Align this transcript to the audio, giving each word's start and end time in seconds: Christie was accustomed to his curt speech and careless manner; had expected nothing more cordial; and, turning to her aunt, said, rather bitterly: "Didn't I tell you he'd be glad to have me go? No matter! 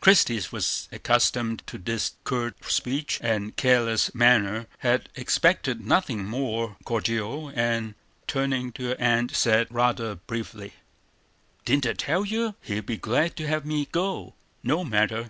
Christie 0.00 0.40
was 0.52 0.88
accustomed 0.92 1.64
to 1.66 1.82
his 1.84 2.12
curt 2.22 2.54
speech 2.70 3.18
and 3.20 3.56
careless 3.56 4.14
manner; 4.14 4.68
had 4.78 5.08
expected 5.16 5.84
nothing 5.84 6.24
more 6.24 6.76
cordial; 6.84 7.50
and, 7.52 7.96
turning 8.28 8.70
to 8.74 8.90
her 8.90 8.96
aunt, 9.00 9.34
said, 9.34 9.66
rather 9.72 10.14
bitterly: 10.14 10.74
"Didn't 11.64 11.84
I 11.86 11.94
tell 11.94 12.24
you 12.24 12.54
he'd 12.62 12.86
be 12.86 12.96
glad 12.96 13.34
to 13.38 13.48
have 13.48 13.66
me 13.66 13.88
go? 13.90 14.34
No 14.62 14.84
matter! 14.84 15.24